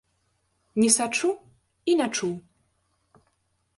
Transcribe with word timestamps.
Не 0.81 0.87
сачу 0.95 1.29
і 1.93 1.95
не 2.03 2.07
чуў. 2.15 2.33